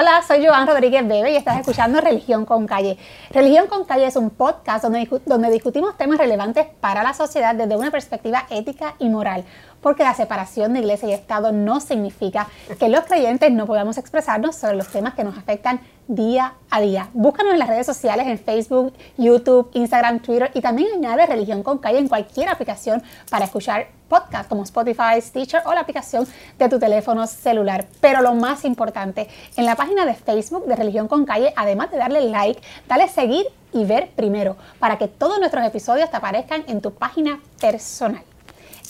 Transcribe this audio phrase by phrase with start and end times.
[0.00, 2.96] Hola, soy Joan Rodríguez Bebe y estás escuchando Religión con Calle.
[3.30, 7.76] Religión con Calle es un podcast donde, donde discutimos temas relevantes para la sociedad desde
[7.76, 9.44] una perspectiva ética y moral
[9.80, 12.48] porque la separación de iglesia y Estado no significa
[12.78, 17.10] que los creyentes no podamos expresarnos sobre los temas que nos afectan día a día.
[17.12, 21.78] Búscanos en las redes sociales, en Facebook, YouTube, Instagram, Twitter y también añade Religión con
[21.78, 26.26] Calle en cualquier aplicación para escuchar podcasts como Spotify, Stitcher o la aplicación
[26.58, 27.86] de tu teléfono celular.
[28.00, 31.98] Pero lo más importante, en la página de Facebook de Religión con Calle, además de
[31.98, 36.80] darle like, dale seguir y ver primero para que todos nuestros episodios te aparezcan en
[36.80, 38.22] tu página personal.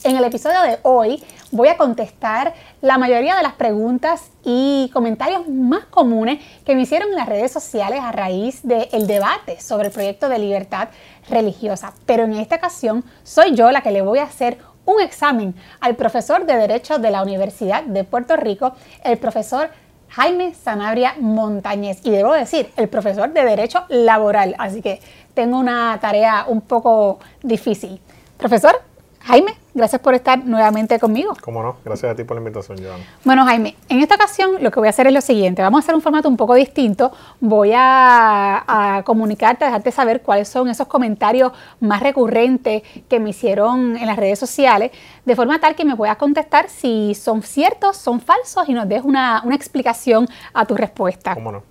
[0.04, 1.20] En el episodio de hoy
[1.50, 7.10] voy a contestar la mayoría de las preguntas y comentarios más comunes que me hicieron
[7.10, 10.88] en las redes sociales a raíz del debate sobre el proyecto de libertad
[11.28, 11.92] religiosa.
[12.06, 15.96] Pero en esta ocasión soy yo la que le voy a hacer un examen al
[15.96, 18.72] profesor de Derecho de la Universidad de Puerto Rico,
[19.04, 19.70] el profesor
[20.08, 22.00] Jaime Sanabria Montañez.
[22.04, 24.54] Y debo decir, el profesor de Derecho Laboral.
[24.58, 25.00] Así que
[25.34, 28.00] tengo una tarea un poco difícil.
[28.38, 28.80] Profesor,
[29.20, 31.34] Jaime, gracias por estar nuevamente conmigo.
[31.40, 33.04] Cómo no, gracias a ti por la invitación, Joana.
[33.24, 35.82] Bueno, Jaime, en esta ocasión lo que voy a hacer es lo siguiente, vamos a
[35.84, 40.86] hacer un formato un poco distinto, voy a, comunicarte, a dejarte saber cuáles son esos
[40.88, 44.90] comentarios más recurrentes que me hicieron en las redes sociales,
[45.24, 49.02] de forma tal que me puedas contestar si son ciertos, son falsos y nos des
[49.04, 51.34] una, una explicación a tu respuesta.
[51.34, 51.62] Cómo no.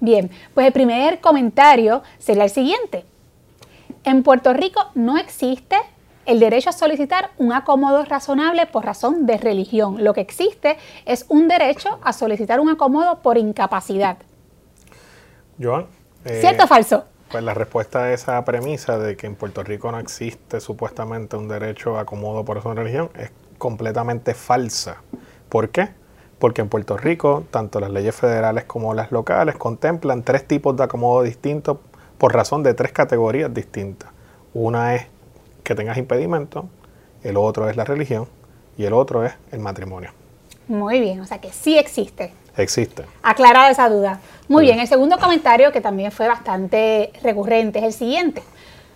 [0.00, 3.04] Bien, pues el primer comentario sería el siguiente.
[4.04, 5.76] En Puerto Rico no existe
[6.26, 10.02] el derecho a solicitar un acomodo razonable por razón de religión.
[10.02, 14.18] Lo que existe es un derecho a solicitar un acomodo por incapacidad.
[15.60, 15.86] Joan.
[16.24, 17.04] Eh, ¿Cierto o falso?
[17.30, 21.48] Pues la respuesta a esa premisa de que en Puerto Rico no existe supuestamente un
[21.48, 24.98] derecho a acomodo por razón de religión es completamente falsa.
[25.48, 25.88] ¿Por qué?
[26.38, 30.84] Porque en Puerto Rico, tanto las leyes federales como las locales contemplan tres tipos de
[30.84, 31.78] acomodo distintos
[32.18, 34.10] por razón de tres categorías distintas.
[34.52, 35.06] Una es
[35.64, 36.68] que tengas impedimento,
[37.22, 38.28] el otro es la religión
[38.76, 40.10] y el otro es el matrimonio.
[40.68, 42.32] Muy bien, o sea que sí existe.
[42.56, 43.04] Existe.
[43.22, 44.20] Aclarada esa duda.
[44.46, 48.42] Muy bien, el segundo comentario que también fue bastante recurrente es el siguiente.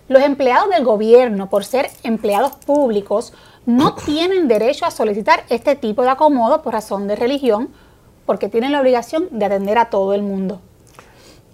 [0.08, 3.32] Los empleados del gobierno, por ser empleados públicos,
[3.66, 7.70] no tienen derecho a solicitar este tipo de acomodo por razón de religión,
[8.26, 10.60] porque tienen la obligación de atender a todo el mundo.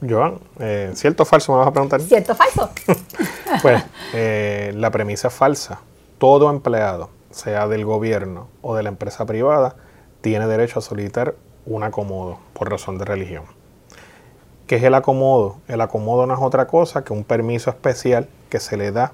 [0.00, 2.00] Joan, eh, ¿cierto o falso me vas a preguntar?
[2.00, 2.70] ¿Cierto o falso?
[3.62, 3.82] pues
[4.12, 5.80] eh, la premisa es falsa.
[6.18, 9.76] Todo empleado, sea del gobierno o de la empresa privada,
[10.20, 11.34] tiene derecho a solicitar
[11.66, 13.44] un acomodo por razón de religión.
[14.66, 15.58] ¿Qué es el acomodo?
[15.68, 19.12] El acomodo no es otra cosa que un permiso especial que se le da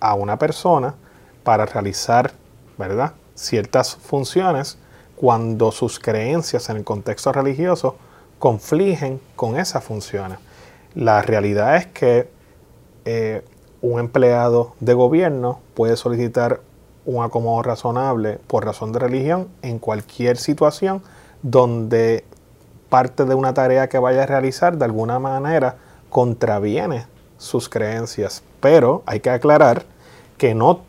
[0.00, 0.94] a una persona
[1.42, 2.32] para realizar,
[2.78, 4.78] ¿verdad?, ciertas funciones
[5.16, 7.96] cuando sus creencias en el contexto religioso
[8.42, 10.36] confligen con esas funciones.
[10.96, 12.28] La realidad es que
[13.04, 13.44] eh,
[13.80, 16.58] un empleado de gobierno puede solicitar
[17.06, 21.04] un acomodo razonable por razón de religión en cualquier situación
[21.42, 22.24] donde
[22.88, 25.76] parte de una tarea que vaya a realizar de alguna manera
[26.10, 27.06] contraviene
[27.38, 28.42] sus creencias.
[28.58, 29.84] Pero hay que aclarar
[30.36, 30.80] que no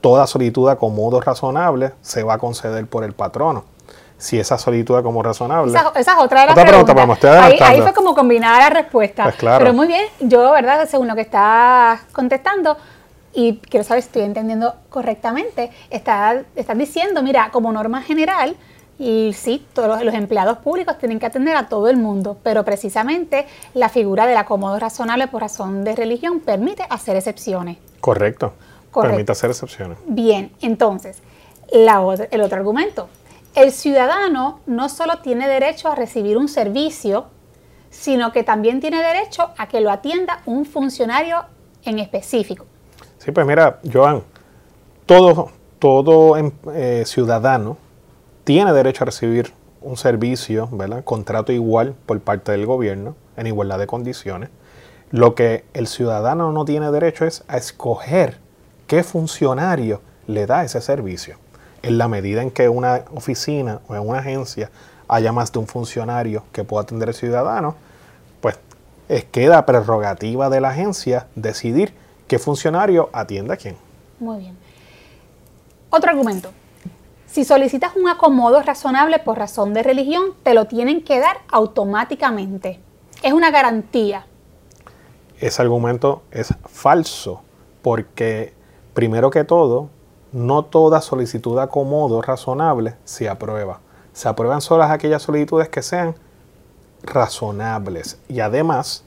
[0.00, 3.75] toda solicitud de acomodo razonable se va a conceder por el patrono
[4.18, 5.70] si esa solitud como razonable.
[5.72, 7.24] Esa, es otra de las preguntas.
[7.24, 9.24] ahí, ahí, fue como combinada la respuesta.
[9.24, 9.58] Pues claro.
[9.58, 10.88] Pero muy bien, yo, ¿verdad?
[10.88, 12.76] Según lo que estás contestando,
[13.34, 18.56] y quiero saber si estoy entendiendo correctamente, está, están diciendo, mira, como norma general,
[18.98, 23.46] y sí, todos los, empleados públicos tienen que atender a todo el mundo, pero precisamente
[23.74, 27.76] la figura del acomodo razonable por razón de religión permite hacer excepciones.
[28.00, 28.54] Correcto.
[28.94, 29.98] Permite hacer excepciones.
[30.06, 31.18] Bien, entonces,
[31.70, 33.10] la, el otro argumento
[33.56, 37.28] el ciudadano no solo tiene derecho a recibir un servicio,
[37.88, 41.42] sino que también tiene derecho a que lo atienda un funcionario
[41.82, 42.66] en específico.
[43.16, 44.22] Sí, pues mira, Joan,
[45.06, 47.78] todo, todo em, eh, ciudadano
[48.44, 51.02] tiene derecho a recibir un servicio, ¿verdad?
[51.02, 54.50] Contrato igual por parte del gobierno, en igualdad de condiciones.
[55.10, 58.38] Lo que el ciudadano no tiene derecho es a escoger
[58.86, 61.38] qué funcionario le da ese servicio
[61.82, 64.70] en la medida en que una oficina o en una agencia
[65.08, 67.76] haya más de un funcionario que pueda atender al ciudadano,
[68.40, 68.58] pues
[69.08, 71.94] es, queda prerrogativa de la agencia decidir
[72.26, 73.76] qué funcionario atiende a quién.
[74.18, 74.56] Muy bien.
[75.90, 76.50] Otro argumento.
[77.26, 82.80] Si solicitas un acomodo razonable por razón de religión, te lo tienen que dar automáticamente.
[83.22, 84.26] Es una garantía.
[85.38, 87.42] Ese argumento es falso
[87.82, 88.54] porque,
[88.94, 89.90] primero que todo,
[90.36, 93.80] no toda solicitud de acomodo razonable se aprueba.
[94.12, 96.14] Se aprueban solo aquellas solicitudes que sean
[97.02, 98.18] razonables.
[98.28, 99.02] Y además,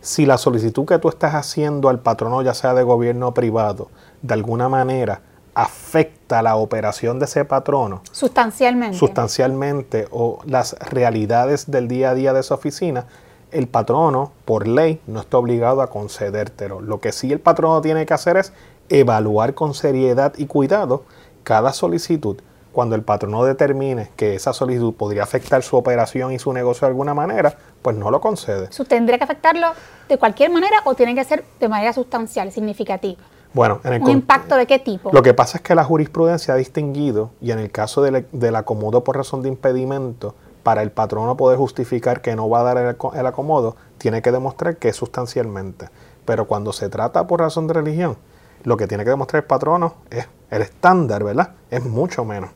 [0.00, 3.90] si la solicitud que tú estás haciendo al patrono, ya sea de gobierno o privado,
[4.22, 5.20] de alguna manera
[5.54, 8.02] afecta la operación de ese patrono.
[8.10, 8.98] Sustancialmente.
[8.98, 13.06] Sustancialmente o las realidades del día a día de esa oficina,
[13.52, 16.80] el patrono, por ley, no está obligado a concedértelo.
[16.80, 18.52] Lo que sí el patrono tiene que hacer es
[19.00, 21.04] evaluar con seriedad y cuidado
[21.42, 22.36] cada solicitud.
[22.72, 26.90] Cuando el patrono determine que esa solicitud podría afectar su operación y su negocio de
[26.90, 28.68] alguna manera, pues no lo concede.
[28.88, 29.68] ¿Tendría que afectarlo
[30.08, 33.20] de cualquier manera o tiene que ser de manera sustancial, significativa?
[33.54, 35.10] Bueno, en el ¿Un impacto de qué tipo?
[35.12, 39.04] Lo que pasa es que la jurisprudencia ha distinguido, y en el caso del, acomodo
[39.04, 43.26] por razón de impedimento, para el patrono poder justificar que no va a dar el,
[43.26, 45.90] acomodo, tiene que demostrar que es sustancialmente.
[46.24, 48.16] Pero cuando se trata por razón de religión,
[48.64, 51.52] lo que tiene que demostrar el patrono es el estándar, ¿verdad?
[51.70, 52.50] Es mucho menos.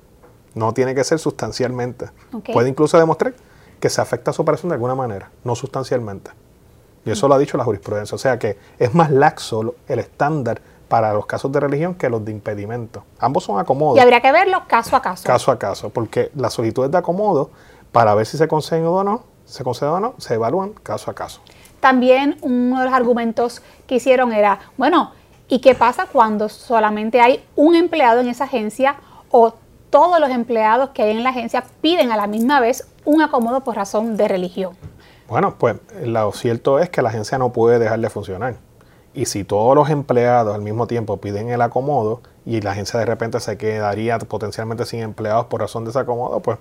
[0.54, 2.10] No tiene que ser sustancialmente.
[2.52, 3.34] Puede incluso demostrar
[3.80, 6.30] que se afecta a su operación de alguna manera, no sustancialmente.
[7.04, 8.14] Y eso lo ha dicho la jurisprudencia.
[8.14, 12.24] O sea que es más laxo el estándar para los casos de religión que los
[12.24, 13.04] de impedimento.
[13.18, 13.96] Ambos son acomodos.
[13.96, 15.24] Y habría que verlos caso a caso.
[15.24, 17.50] Caso a caso, porque las solicitudes de acomodo,
[17.92, 21.14] para ver si se conceden o no, se concede o no, se evalúan caso a
[21.14, 21.40] caso.
[21.80, 25.12] También uno de los argumentos que hicieron era, bueno,
[25.48, 28.96] ¿y qué pasa cuando solamente hay un empleado en esa agencia
[29.31, 29.54] o
[29.90, 33.62] todos los empleados que hay en la agencia piden a la misma vez un acomodo
[33.62, 34.76] por razón de religión?
[35.28, 38.56] Bueno, pues lo cierto es que la agencia no puede dejar de funcionar.
[39.14, 43.06] Y si todos los empleados al mismo tiempo piden el acomodo y la agencia de
[43.06, 46.58] repente se quedaría potencialmente sin empleados por razón de ese acomodo, pues,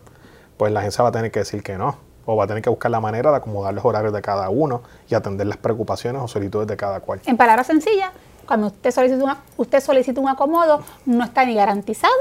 [0.58, 1.98] pues la agencia va a tener que decir que no.
[2.26, 4.82] O va a tener que buscar la manera de acomodar los horarios de cada uno
[5.10, 7.22] y atender las preocupaciones o solicitudes de cada cual.
[7.26, 8.10] En palabras sencillas,
[8.48, 12.14] cuando usted solicita, usted solicita un acomodo, no está ni garantizado,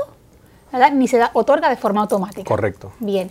[0.92, 2.48] ni se da, otorga de forma automática.
[2.48, 2.92] Correcto.
[2.98, 3.30] Bien.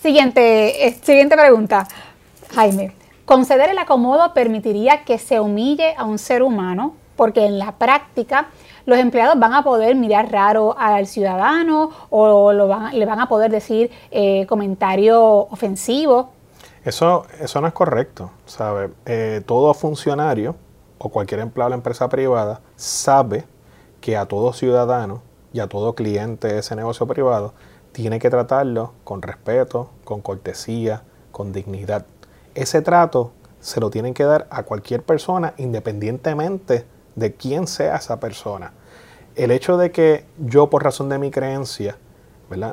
[0.00, 1.86] Siguiente, eh, siguiente pregunta,
[2.54, 2.92] Jaime.
[3.24, 8.48] Conceder el acomodo permitiría que se humille a un ser humano, porque en la práctica
[8.86, 13.90] los empleados van a poder mirar raro al ciudadano o le van a poder decir
[14.10, 15.18] eh, comentarios
[15.50, 16.26] ofensivos.
[16.84, 18.90] Eso, eso no es correcto, ¿sabe?
[19.06, 20.56] Eh, todo funcionario
[20.98, 23.44] o cualquier empleado de la empresa privada sabe
[24.00, 27.54] que a todo ciudadano y a todo cliente de ese negocio privado
[27.92, 32.04] tiene que tratarlo con respeto, con cortesía, con dignidad
[32.54, 38.20] ese trato se lo tienen que dar a cualquier persona independientemente de quién sea esa
[38.20, 38.72] persona.
[39.34, 41.96] El hecho de que yo por razón de mi creencia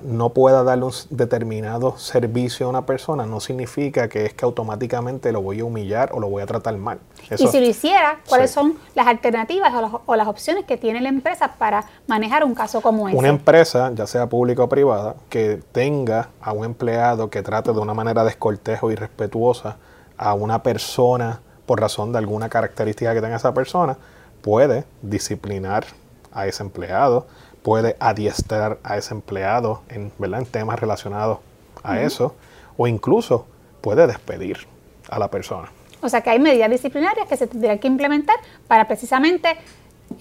[0.03, 5.31] no pueda darle un determinado servicio a una persona no significa que es que automáticamente
[5.31, 6.99] lo voy a humillar o lo voy a tratar mal.
[7.31, 9.73] y si lo hiciera, ¿cuáles son las alternativas
[10.05, 13.17] o las, opciones que tiene la empresa para manejar un caso como ese?
[13.17, 17.79] Una empresa, ya sea pública o privada, que tenga a un empleado que trate de
[17.79, 19.77] una manera descortejo y respetuosa
[20.17, 23.97] a una persona por razón de alguna característica que tenga esa persona,
[24.41, 25.85] puede disciplinar
[26.31, 27.27] a ese empleado,
[27.63, 30.39] puede adiestrar a ese empleado en, ¿verdad?
[30.41, 31.39] en temas relacionados
[31.83, 32.35] a eso,
[32.77, 33.45] o incluso
[33.81, 34.67] puede despedir
[35.09, 35.71] a la persona.
[36.01, 38.37] O sea que hay medidas disciplinarias que se tendrían que implementar
[38.67, 39.57] para precisamente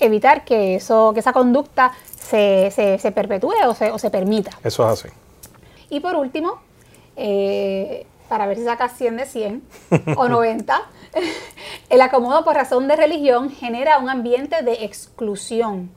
[0.01, 4.51] evitar que, eso, que esa conducta se, se, perpetúe o se, o se, permita.
[4.63, 5.15] Eso es así.
[5.91, 6.61] Y por último,
[7.17, 9.63] eh, para ver si saca 100 de 100
[10.17, 10.81] o 90,
[11.91, 15.91] el acomodo por razón de religión genera un ambiente de exclusión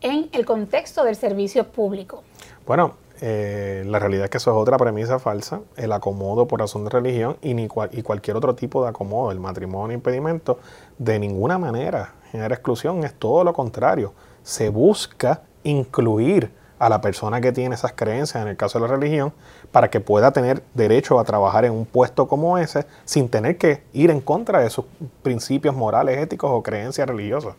[0.00, 2.22] en el contexto del servicio público?
[2.66, 6.84] Bueno, eh, la realidad es que eso es otra premisa falsa, el acomodo por razón
[6.84, 10.58] de religión y, ni y cualquier otro tipo de acomodo, el matrimonio, impedimento,
[10.96, 14.14] de ninguna manera genera exclusión, es todo lo contrario.
[14.42, 16.50] Se busca incluir
[16.80, 19.32] a la persona que tiene esas creencias, en el caso de la religión,
[19.70, 23.84] para que pueda tener derecho a trabajar en un puesto como ese sin tener que
[23.92, 24.86] ir en contra de sus
[25.22, 27.54] principios morales, éticos o creencias religiosas.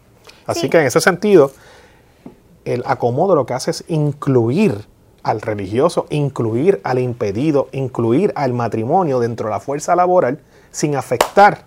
[0.47, 1.51] Así que en ese sentido,
[2.65, 4.87] el acomodo lo que hace es incluir
[5.21, 10.39] al religioso, incluir al impedido, incluir al matrimonio dentro de la fuerza laboral
[10.71, 11.65] sin afectar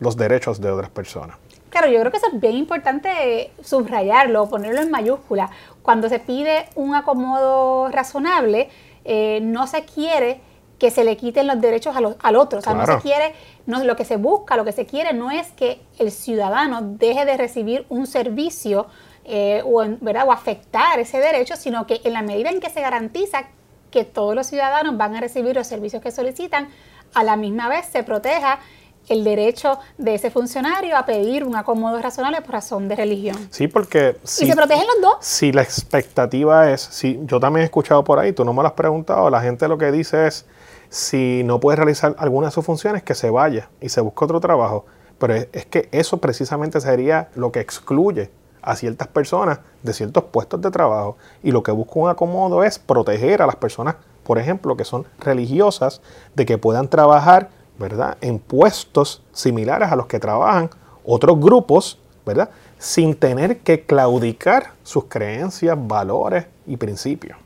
[0.00, 1.38] los derechos de otras personas.
[1.70, 5.50] Claro, yo creo que eso es bien importante subrayarlo, ponerlo en mayúscula.
[5.82, 8.68] Cuando se pide un acomodo razonable,
[9.04, 10.40] eh, no se quiere
[10.78, 12.58] que se le quiten los derechos al otro.
[12.58, 13.34] O sea, no se quiere,
[13.66, 17.26] no, lo que se busca, lo que se quiere no es que el ciudadano deje
[17.26, 18.86] de recibir un servicio
[19.26, 20.26] eh, o, ¿verdad?
[20.26, 23.44] o afectar ese derecho, sino que en la medida en que se garantiza
[23.90, 26.68] que todos los ciudadanos van a recibir los servicios que solicitan,
[27.12, 28.60] a la misma vez se proteja
[29.08, 33.36] el derecho de ese funcionario a pedir un acomodo razonable por razón de religión.
[33.50, 34.16] Sí, porque...
[34.22, 35.16] Si, y se protegen los dos.
[35.20, 38.68] Si la expectativa es, si yo también he escuchado por ahí, tú no me lo
[38.68, 40.46] has preguntado, la gente lo que dice es,
[40.88, 44.40] Si no puede realizar alguna de sus funciones, que se vaya y se busque otro
[44.40, 44.86] trabajo.
[45.18, 48.30] Pero es, es que eso precisamente sería lo que excluye
[48.62, 51.16] a ciertas personas de ciertos puestos de trabajo.
[51.42, 55.06] Y lo que busca un acomodo es proteger a las personas, por ejemplo, que son
[55.18, 56.00] religiosas,
[56.34, 60.70] de que puedan trabajar, ¿verdad?, en puestos similares a los que trabajan
[61.04, 67.38] otros grupos, ¿verdad?, sin tener que claudicar sus creencias, valores y principios.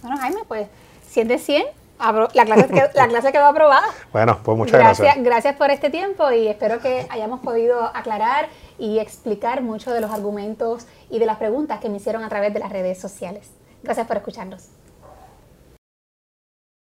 [0.00, 0.66] Bueno, Jaime, pues
[1.10, 1.66] 100 de 100,
[2.32, 3.86] la clase, quedó, la clase quedó aprobada.
[4.12, 5.24] Bueno, pues muchas gracias, gracias.
[5.24, 10.10] Gracias por este tiempo y espero que hayamos podido aclarar y explicar muchos de los
[10.10, 13.50] argumentos y de las preguntas que me hicieron a través de las redes sociales.
[13.82, 14.68] Gracias por escucharnos.